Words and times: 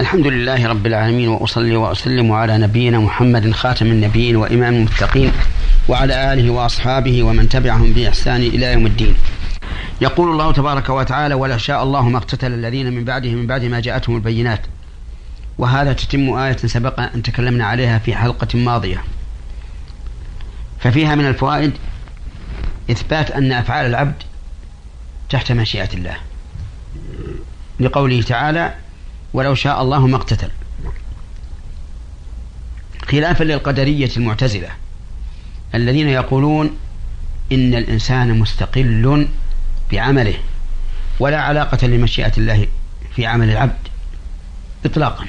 الحمد 0.00 0.26
لله 0.26 0.66
رب 0.66 0.86
العالمين 0.86 1.28
وأصلي 1.28 1.76
وأسلم 1.76 2.32
على 2.32 2.58
نبينا 2.58 2.98
محمد 2.98 3.52
خاتم 3.52 3.86
النبيين 3.86 4.36
وإمام 4.36 4.74
المتقين 4.74 5.32
وعلى 5.88 6.32
آله 6.32 6.50
وأصحابه 6.50 7.22
ومن 7.22 7.48
تبعهم 7.48 7.92
بإحسان 7.92 8.40
إلى 8.40 8.72
يوم 8.72 8.86
الدين. 8.86 9.14
يقول 10.00 10.30
الله 10.30 10.52
تبارك 10.52 10.88
وتعالى: 10.88 11.34
ولا 11.34 11.56
شاء 11.56 11.82
الله 11.82 12.08
ما 12.08 12.18
اقتتل 12.18 12.52
الذين 12.52 12.92
من 12.92 13.04
بعدهم 13.04 13.34
من 13.34 13.46
بعد 13.46 13.64
ما 13.64 13.80
جاءتهم 13.80 14.16
البينات. 14.16 14.60
وهذا 15.58 15.92
تتم 15.92 16.30
آية 16.30 16.56
سبق 16.56 17.00
أن 17.00 17.22
تكلمنا 17.22 17.64
عليها 17.64 17.98
في 17.98 18.14
حلقة 18.14 18.58
ماضية. 18.58 19.04
ففيها 20.80 21.14
من 21.14 21.26
الفوائد 21.26 21.72
إثبات 22.90 23.30
أن 23.30 23.52
أفعال 23.52 23.86
العبد 23.86 24.22
تحت 25.30 25.52
مشيئة 25.52 25.94
الله. 25.94 26.16
لقوله 27.80 28.22
تعالى: 28.22 28.74
ولو 29.34 29.54
شاء 29.54 29.82
الله 29.82 30.06
ما 30.06 30.16
اقتتل. 30.16 30.50
خلافا 33.08 33.44
للقدرية 33.44 34.10
المعتزلة 34.16 34.68
الذين 35.74 36.08
يقولون 36.08 36.76
إن 37.52 37.74
الإنسان 37.74 38.38
مستقل 38.38 39.28
بعمله 39.92 40.34
ولا 41.20 41.40
علاقة 41.40 41.86
لمشيئة 41.86 42.32
الله 42.38 42.66
في 43.16 43.26
عمل 43.26 43.50
العبد 43.50 43.88
إطلاقا. 44.84 45.26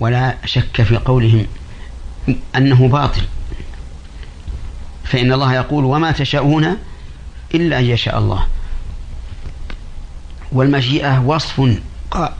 ولا 0.00 0.36
شك 0.44 0.82
في 0.82 0.96
قولهم 0.96 1.46
أنه 2.56 2.88
باطل. 2.88 3.22
فإن 5.04 5.32
الله 5.32 5.54
يقول 5.54 5.84
وما 5.84 6.12
تشاءون 6.12 6.76
إلا 7.54 7.78
أن 7.78 7.84
يشاء 7.84 8.18
الله. 8.18 8.46
والمشيئة 10.52 11.20
وصف 11.20 11.80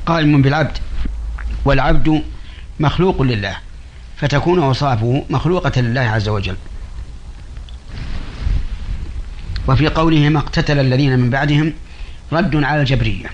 قائم 0.06 0.42
بالعبد 0.42 0.78
والعبد 1.64 2.22
مخلوق 2.80 3.22
لله 3.22 3.56
فتكون 4.16 4.62
أوصافه 4.62 5.24
مخلوقة 5.30 5.80
لله 5.80 6.00
عز 6.00 6.28
وجل. 6.28 6.56
وفي 9.68 9.88
قوله 9.88 10.28
ما 10.28 10.38
اقتتل 10.38 10.78
الذين 10.78 11.18
من 11.18 11.30
بعدهم 11.30 11.72
رد 12.32 12.56
على 12.56 12.80
الجبرية 12.80 13.26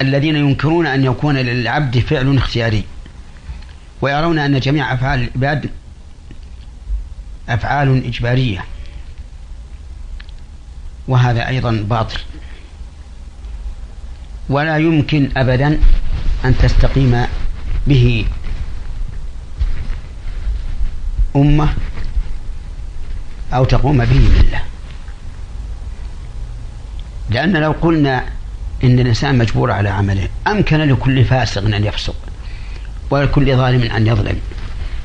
الذين 0.00 0.36
ينكرون 0.36 0.86
أن 0.86 1.04
يكون 1.04 1.36
للعبد 1.36 1.98
فعل 1.98 2.36
اختياري 2.36 2.84
ويرون 4.00 4.38
أن 4.38 4.60
جميع 4.60 4.94
أفعال 4.94 5.20
العباد 5.20 5.70
أفعال 7.48 8.06
إجبارية. 8.06 8.64
وهذا 11.08 11.48
أيضا 11.48 11.70
باطل. 11.70 12.18
ولا 14.48 14.76
يمكن 14.78 15.28
أبدا 15.36 15.78
أن 16.44 16.58
تستقيم 16.58 17.26
به. 17.86 18.26
أمة 21.36 21.68
أو 23.54 23.64
تقوم 23.64 24.04
به 24.04 24.18
ملة 24.18 24.62
لأن 27.30 27.56
لو 27.56 27.72
قلنا 27.72 28.24
إن 28.84 28.98
الإنسان 28.98 29.38
مجبور 29.38 29.70
على 29.70 29.88
عمله 29.88 30.28
أمكن 30.46 30.76
لكل 30.76 31.24
فاسق 31.24 31.64
أن 31.64 31.84
يفسق 31.84 32.16
ولكل 33.10 33.56
ظالم 33.56 33.90
أن 33.90 34.06
يظلم 34.06 34.38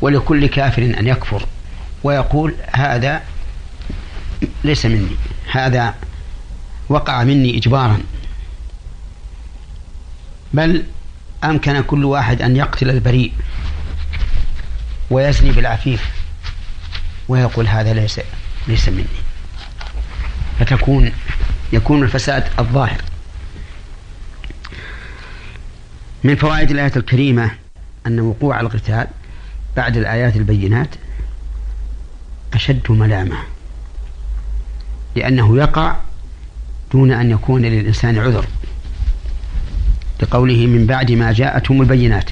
ولكل 0.02 0.46
كافر 0.46 0.84
أن 0.84 1.08
يكفر. 1.08 1.46
ويقول 2.04 2.56
هذا 2.72 3.22
ليس 4.64 4.86
مني 4.86 5.16
هذا 5.52 5.94
وقع 6.90 7.24
مني 7.24 7.58
إجبارا. 7.58 8.00
بل 10.54 10.84
أمكن 11.44 11.82
كل 11.82 12.06
واحد 12.06 12.42
أن 12.42 12.56
يقتل 12.56 12.90
البريء 12.90 13.34
ويزني 15.10 15.52
بالعفيف 15.52 16.10
ويقول 17.28 17.68
هذا 17.68 17.94
ليس 17.94 18.20
ليس 18.68 18.90
مني. 18.90 19.06
فتكون 20.60 21.12
يكون 21.74 22.04
الفساد 22.04 22.44
الظاهر. 22.60 23.02
من 26.24 26.36
فوائد 26.36 26.72
الآية 26.72 26.92
الكريمة 26.96 27.52
أن 28.08 28.20
وقوع 28.20 28.60
القتال 28.60 29.08
بعد 29.78 29.98
الآيات 29.98 30.36
البينات 30.36 30.96
أشد 32.54 32.92
ملامة 32.92 33.38
لأنه 35.16 35.58
يقع 35.58 35.96
دون 36.92 37.12
أن 37.12 37.32
يكون 37.32 37.62
للإنسان 37.62 38.18
عذر. 38.18 38.46
لقوله 40.22 40.68
من 40.68 40.86
بعد 40.86 41.12
ما 41.12 41.32
جاءتهم 41.32 41.82
البينات. 41.82 42.30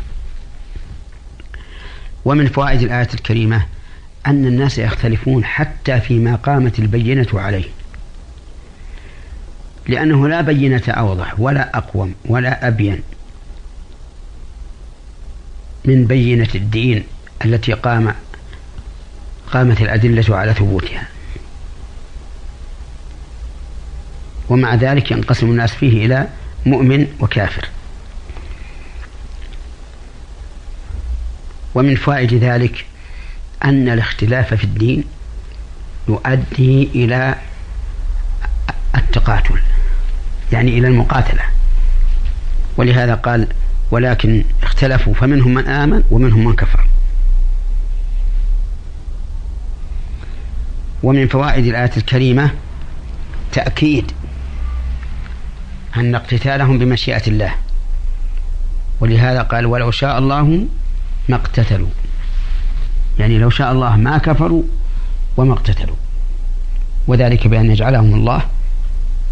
ومن 2.25 2.47
فوائد 2.47 2.81
الآية 2.81 3.09
الكريمة 3.13 3.65
أن 4.27 4.45
الناس 4.45 4.77
يختلفون 4.77 5.45
حتى 5.45 5.99
فيما 5.99 6.35
قامت 6.35 6.79
البينة 6.79 7.27
عليه. 7.33 7.65
لأنه 9.87 10.27
لا 10.27 10.41
بينة 10.41 10.83
أوضح 10.87 11.39
ولا 11.39 11.77
أقوم 11.77 12.15
ولا 12.25 12.67
أبين 12.67 13.01
من 15.85 16.05
بينة 16.05 16.47
الدين 16.55 17.03
التي 17.45 17.73
قام 17.73 18.15
قامت 19.51 19.81
الأدلة 19.81 20.37
على 20.37 20.53
ثبوتها. 20.53 21.07
ومع 24.49 24.75
ذلك 24.75 25.11
ينقسم 25.11 25.51
الناس 25.51 25.73
فيه 25.73 26.05
إلى 26.05 26.27
مؤمن 26.65 27.07
وكافر. 27.19 27.67
ومن 31.77 31.95
فوائد 31.95 32.33
ذلك 32.33 32.85
أن 33.63 33.89
الاختلاف 33.89 34.53
في 34.53 34.63
الدين 34.63 35.03
يؤدي 36.09 36.89
إلى 36.95 37.35
التقاتل 38.95 39.59
يعني 40.51 40.77
إلى 40.77 40.87
المقاتلة. 40.87 41.41
ولهذا 42.77 43.15
قال 43.15 43.47
ولكن 43.91 44.43
اختلفوا 44.63 45.13
فمنهم 45.13 45.53
من 45.53 45.67
آمن 45.67 46.03
ومنهم 46.11 46.45
من 46.45 46.55
كفر. 46.55 46.87
ومن 51.03 51.27
فوائد 51.27 51.65
الآية 51.65 51.91
الكريمة 51.97 52.51
تأكيد 53.51 54.11
أن 55.97 56.15
اقتتالهم 56.15 56.79
بمشيئة 56.79 57.27
الله. 57.27 57.53
ولهذا 58.99 59.41
قال 59.41 59.65
ولو 59.65 59.91
شاء 59.91 60.19
الله 60.19 60.67
ما 61.29 61.35
اقتتلوا. 61.35 61.89
يعني 63.19 63.39
لو 63.39 63.49
شاء 63.49 63.71
الله 63.71 63.95
ما 63.95 64.17
كفروا 64.17 64.63
وما 65.37 65.53
اقتتلوا. 65.53 65.95
وذلك 67.07 67.47
بأن 67.47 67.71
يجعلهم 67.71 68.13
الله 68.13 68.41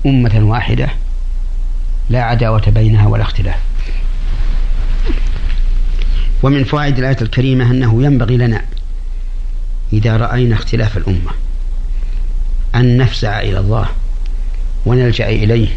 أمة 0.06 0.40
واحدة 0.44 0.90
لا 2.10 2.24
عداوة 2.24 2.64
بينها 2.70 3.08
ولا 3.08 3.24
اختلاف. 3.24 3.60
ومن 6.44 6.64
فوائد 6.64 6.98
الآية 6.98 7.18
الكريمة 7.22 7.72
أنه 7.72 8.04
ينبغي 8.04 8.38
لنا 8.38 8.62
إذا 9.94 10.18
رأينا 10.18 10.56
اختلاف 10.56 10.98
الأمة 10.98 11.32
أن 12.76 12.98
نفزع 12.98 13.42
إلى 13.42 13.60
الله 13.60 13.88
ونلجأ 14.86 15.30
إليه 15.30 15.68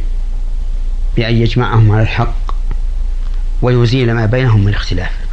بأن 1.17 1.37
يجمعهم 1.37 1.93
على 1.93 2.03
الحق 2.03 2.55
ويزيل 3.62 4.15
ما 4.15 4.27
بينهم 4.27 4.65
من 4.65 4.75
اختلاف. 4.75 5.28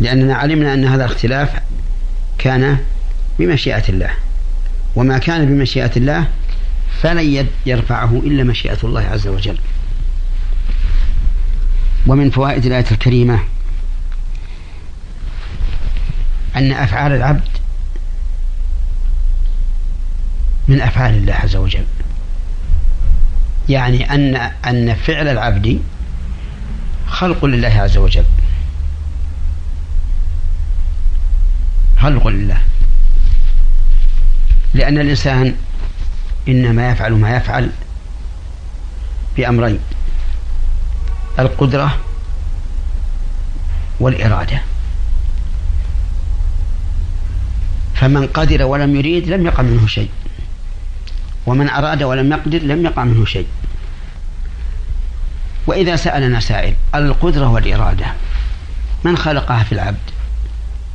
لأننا 0.00 0.34
علمنا 0.34 0.74
أن 0.74 0.84
هذا 0.84 1.04
الاختلاف 1.04 1.50
كان 2.38 2.78
بمشيئة 3.38 3.88
الله. 3.88 4.10
وما 4.96 5.18
كان 5.18 5.46
بمشيئة 5.46 5.90
الله 5.96 6.28
فلن 7.02 7.46
يرفعه 7.66 8.22
إلا 8.24 8.44
مشيئة 8.44 8.78
الله 8.84 9.00
عز 9.00 9.28
وجل. 9.28 9.58
ومن 12.06 12.30
فوائد 12.30 12.66
الآية 12.66 12.86
الكريمة 12.90 13.38
أن 16.56 16.72
أفعال 16.72 17.12
العبد 17.12 17.48
من 20.68 20.80
أفعال 20.80 21.14
الله 21.14 21.34
عز 21.34 21.56
وجل. 21.56 21.84
يعني 23.68 24.14
أن 24.14 24.36
أن 24.66 24.94
فعل 24.94 25.28
العبد 25.28 25.80
خلق 27.06 27.44
لله 27.44 27.68
عز 27.68 27.96
وجل. 27.96 28.24
خلق 32.02 32.26
لله 32.26 32.58
لأن 34.74 34.98
الإنسان 34.98 35.54
إنما 36.48 36.90
يفعل 36.90 37.12
ما 37.12 37.36
يفعل 37.36 37.70
بأمرين 39.36 39.78
القدرة 41.38 41.98
والإرادة. 44.00 44.60
فمن 47.94 48.26
قدر 48.26 48.62
ولم 48.62 48.96
يريد 48.96 49.28
لم 49.28 49.46
يقع 49.46 49.62
منه 49.62 49.86
شيء 49.86 50.10
ومن 51.46 51.70
أراد 51.70 52.02
ولم 52.02 52.32
يقدر 52.32 52.58
لم 52.58 52.84
يقع 52.84 53.04
منه 53.04 53.24
شيء. 53.24 53.46
وإذا 55.66 55.96
سألنا 55.96 56.40
سائل 56.40 56.74
القدرة 56.94 57.48
والإرادة 57.48 58.06
من 59.04 59.16
خلقها 59.16 59.62
في 59.62 59.72
العبد؟ 59.72 60.10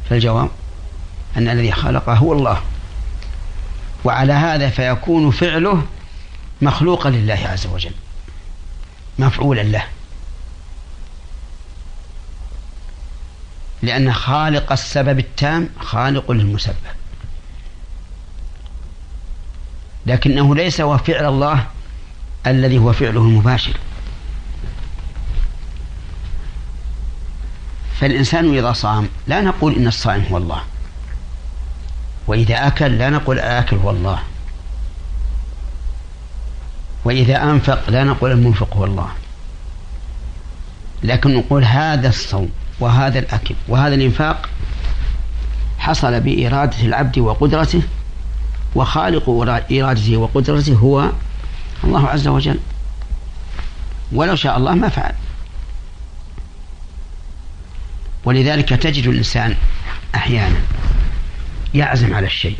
فالجواب 0.09 0.50
أن 1.38 1.50
الذي 1.50 1.71
خلقه 1.71 2.13
هو 2.13 2.33
الله. 2.33 2.62
وعلى 4.03 4.33
هذا 4.33 4.69
فيكون 4.69 5.31
فعله 5.31 5.83
مخلوقا 6.62 7.09
لله 7.09 7.39
عز 7.45 7.68
وجل. 7.68 7.94
مفعولا 9.19 9.62
له. 9.62 9.83
لأن 13.81 14.13
خالق 14.13 14.71
السبب 14.71 15.19
التام 15.19 15.69
خالق 15.79 16.31
للمسبب. 16.31 16.75
لكنه 20.06 20.56
ليس 20.56 20.81
هو 20.81 20.97
فعل 20.97 21.25
الله 21.25 21.68
الذي 22.47 22.77
هو 22.77 22.94
فعله 22.94 23.21
المباشر. 23.21 23.77
فالإنسان 28.00 28.57
إذا 28.57 28.73
صام 28.73 29.09
لا 29.27 29.41
نقول 29.41 29.75
إن 29.75 29.88
الصائم 29.88 30.23
هو 30.31 30.38
الله. 30.38 30.62
وإذا 32.27 32.68
أكل 32.68 32.97
لا 32.97 33.09
نقول 33.09 33.39
آكل 33.39 33.77
هو 33.77 33.89
الله 33.89 34.19
وإذا 37.06 37.44
أنفق 37.44 37.89
لا 37.89 38.03
نقول 38.03 38.31
المنفق 38.31 38.77
هو 38.77 38.85
الله. 38.85 39.09
لكن 41.03 41.38
نقول 41.38 41.63
هذا 41.63 42.09
الصوم 42.09 42.50
وهذا 42.79 43.19
الأكل 43.19 43.56
وهذا 43.68 43.95
الإنفاق 43.95 44.50
حصل 45.79 46.19
بإرادة 46.19 46.81
العبد 46.81 47.19
وقدرته 47.19 47.81
وخالق 48.75 49.30
إرادته 49.71 50.18
وقدرته 50.18 50.73
هو 50.73 51.12
الله 51.83 52.07
عز 52.07 52.27
وجل. 52.27 52.59
ولو 54.12 54.35
شاء 54.35 54.57
الله 54.57 54.73
ما 54.73 54.89
فعل. 54.89 55.13
ولذلك 58.25 58.69
تجد 58.69 59.07
الإنسان 59.07 59.56
أحيانا 60.15 60.57
يعزم 61.77 62.13
على 62.13 62.25
الشيء 62.25 62.57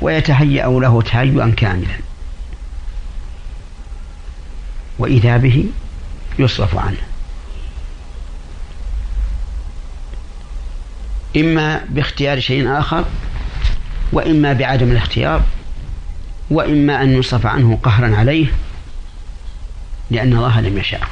ويتهيأ 0.00 0.66
له 0.66 1.02
تهيئا 1.02 1.54
كاملا 1.56 1.96
وإذا 4.98 5.36
به 5.36 5.64
يصرف 6.38 6.76
عنه 6.76 6.98
إما 11.36 11.84
باختيار 11.88 12.40
شيء 12.40 12.78
آخر 12.78 13.04
وإما 14.12 14.52
بعدم 14.52 14.90
الاختيار 14.90 15.42
وإما 16.50 17.02
أن 17.02 17.18
يصرف 17.18 17.46
عنه 17.46 17.78
قهرا 17.82 18.16
عليه 18.16 18.46
لأن 20.10 20.32
الله 20.32 20.60
لم 20.60 20.78
يشاء. 20.78 21.08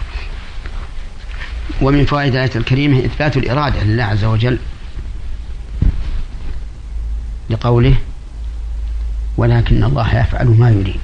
ومن 1.83 2.05
فوائد 2.05 2.35
الآية 2.35 2.51
الكريمة 2.57 2.99
إثبات 3.05 3.37
الإرادة 3.37 3.85
لله 3.85 4.05
عز 4.05 4.25
وجل 4.25 4.59
لقوله 7.51 7.95
ولكن 9.37 9.85
الله 9.85 10.19
يفعل 10.21 10.47
ما 10.47 10.71
يريد. 10.71 11.01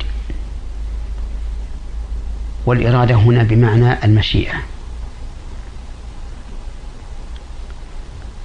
والإرادة 2.67 3.15
هنا 3.15 3.43
بمعنى 3.43 4.05
المشيئة. 4.05 4.55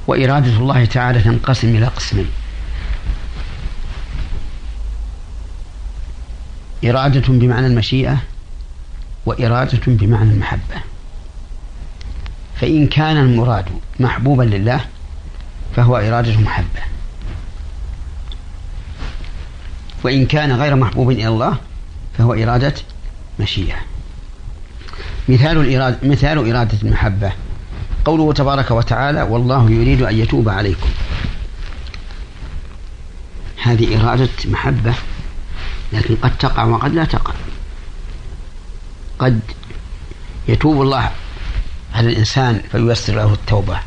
وإرادة 0.07 0.57
الله 0.57 0.86
تعالى 0.86 1.21
تنقسم 1.21 1.75
إلى 1.75 1.86
قسمين. 1.86 2.30
إرادة 6.86 7.27
بمعنى 7.27 7.68
المشيئة 7.68 8.18
وإرادة 9.25 9.81
بمعنى 9.88 10.31
المحبة. 10.31 10.81
فإن 12.56 12.88
كان 12.88 13.18
المراد 13.18 13.65
محبوبا 14.00 14.44
لله 14.44 14.86
فهو 15.75 15.97
إرادة 15.97 16.39
محبة. 16.39 16.81
وإن 20.03 20.25
كان 20.25 20.51
غير 20.51 20.75
محبوب 20.75 21.12
إلى 21.12 21.27
الله 21.27 21.57
فهو 22.18 22.33
إرادة 22.33 22.74
مشيئة. 23.39 23.77
مثال 25.30 25.57
الإرادة 25.57 25.98
مثال 26.03 26.38
إرادة 26.38 26.77
المحبة. 26.83 27.31
قوله 28.06 28.33
تبارك 28.33 28.71
وتعالى 28.71 29.21
والله 29.21 29.69
يريد 29.69 30.01
أن 30.01 30.19
يتوب 30.19 30.50
عليكم. 30.50 30.89
هذه 33.63 34.01
إرادة 34.01 34.30
محبة 34.45 34.94
لكن 35.94 36.15
قد 36.15 36.38
تقع 36.38 36.63
وقد 36.63 36.94
لا 36.94 37.06
تقع. 37.06 37.33
قد 39.19 39.39
يتوب 40.47 40.81
الله 40.81 41.12
على 41.94 42.09
الإنسان 42.09 42.62
فييسر 42.71 43.15
له 43.15 43.33
التوبة 43.33 43.80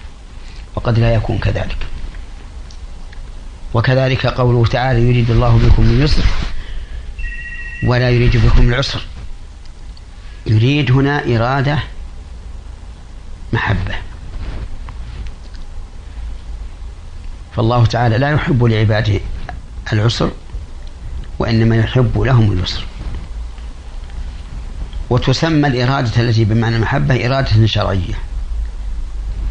وقد 0.74 0.98
لا 0.98 1.14
يكون 1.14 1.38
كذلك. 1.38 1.76
وكذلك 3.74 4.26
قوله 4.26 4.66
تعالى 4.66 5.00
يريد 5.00 5.30
الله 5.30 5.58
بكم 5.58 5.82
اليسر 5.82 6.24
ولا 7.84 8.10
يريد 8.10 8.36
بكم 8.36 8.68
العسر. 8.68 9.00
يريد 10.46 10.92
هنا 10.92 11.36
إرادة 11.36 11.78
محبة. 13.52 13.94
فالله 17.56 17.86
تعالى 17.86 18.18
لا 18.18 18.30
يحب 18.30 18.64
لعباده 18.64 19.20
العسر 19.92 20.30
وإنما 21.38 21.76
يحب 21.76 22.20
لهم 22.20 22.52
اليسر. 22.52 22.84
وتسمى 25.10 25.68
الإرادة 25.68 26.22
التي 26.22 26.44
بمعنى 26.44 26.76
المحبة 26.76 27.26
إرادة 27.26 27.66
شرعية 27.66 28.14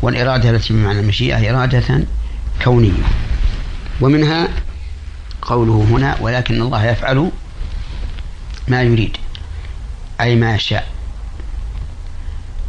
والإرادة 0.02 0.50
التي 0.50 0.74
بمعنى 0.74 1.00
المشيئة 1.00 1.52
إرادة 1.52 2.04
كونية. 2.64 3.04
ومنها 4.02 4.48
قوله 5.42 5.88
هنا 5.92 6.18
ولكن 6.22 6.62
الله 6.62 6.86
يفعل 6.86 7.32
ما 8.68 8.82
يريد 8.82 9.18
أي 10.22 10.36
ما 10.36 10.56
يشاء. 10.56 10.88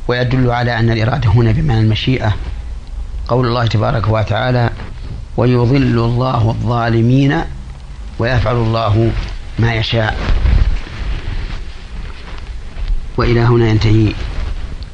ويدل 0.09 0.51
على 0.51 0.79
أن 0.79 0.91
الإرادة 0.91 1.31
هنا 1.31 1.53
بمعنى 1.53 1.81
المشيئة 1.81 2.37
قول 3.29 3.47
الله 3.47 3.67
تبارك 3.67 4.09
وتعالى 4.09 4.71
ويضل 5.37 5.99
الله 5.99 6.51
الظالمين 6.51 7.41
ويفعل 8.19 8.57
الله 8.57 9.13
ما 9.59 9.75
يشاء. 9.75 10.19
وإلى 13.17 13.41
هنا 13.41 13.69
ينتهي 13.69 14.13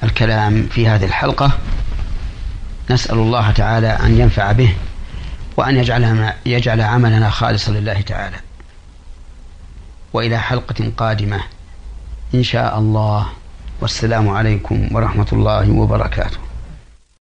الكلام 0.03 0.69
في 0.71 0.89
هذه 0.89 1.05
الحلقة. 1.05 1.53
نسأل 2.91 3.19
الله 3.19 3.51
تعالى 3.51 3.89
أن 3.89 4.21
ينفع 4.21 4.53
به. 4.53 4.75
وأن 5.61 5.76
يجعل 5.76 6.33
يجعل 6.47 6.81
عملنا 6.81 7.31
خالصا 7.31 7.73
لله 7.73 8.00
تعالى. 8.00 8.37
وإلى 10.12 10.38
حلقة 10.38 10.93
قادمة. 10.97 11.40
إن 12.35 12.43
شاء 12.43 12.79
الله. 12.79 13.26
والسلام 13.81 14.29
عليكم 14.29 14.88
ورحمة 14.93 15.26
الله 15.33 15.71
وبركاته. 15.71 16.50